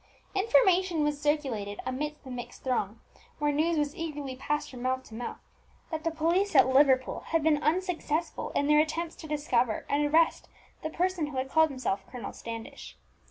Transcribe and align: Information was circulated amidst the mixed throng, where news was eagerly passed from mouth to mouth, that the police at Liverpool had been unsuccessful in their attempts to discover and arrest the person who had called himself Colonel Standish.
Information 0.33 1.03
was 1.03 1.21
circulated 1.21 1.79
amidst 1.85 2.23
the 2.23 2.31
mixed 2.31 2.63
throng, 2.63 2.99
where 3.37 3.51
news 3.51 3.77
was 3.77 3.95
eagerly 3.95 4.35
passed 4.35 4.71
from 4.71 4.81
mouth 4.81 5.03
to 5.03 5.13
mouth, 5.13 5.37
that 5.91 6.03
the 6.03 6.09
police 6.09 6.55
at 6.55 6.65
Liverpool 6.67 7.19
had 7.27 7.43
been 7.43 7.61
unsuccessful 7.61 8.49
in 8.55 8.65
their 8.65 8.79
attempts 8.79 9.15
to 9.15 9.27
discover 9.27 9.85
and 9.87 10.03
arrest 10.05 10.49
the 10.81 10.89
person 10.89 11.27
who 11.27 11.37
had 11.37 11.49
called 11.51 11.69
himself 11.69 12.03
Colonel 12.11 12.33
Standish. 12.33 12.97